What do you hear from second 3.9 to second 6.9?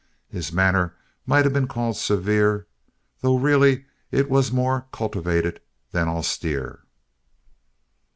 it was more cultivated than austere.